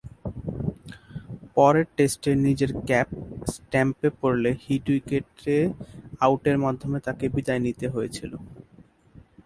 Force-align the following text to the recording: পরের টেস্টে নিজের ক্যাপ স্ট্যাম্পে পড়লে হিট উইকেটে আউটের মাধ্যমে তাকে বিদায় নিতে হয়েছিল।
পরের 1.55 1.85
টেস্টে 1.95 2.31
নিজের 2.45 2.71
ক্যাপ 2.87 3.07
স্ট্যাম্পে 3.53 4.09
পড়লে 4.21 4.51
হিট 4.63 4.85
উইকেটে 4.89 5.57
আউটের 6.19 6.57
মাধ্যমে 6.57 6.97
তাকে 7.07 7.25
বিদায় 7.35 7.61
নিতে 7.65 7.85
হয়েছিল। 7.89 8.31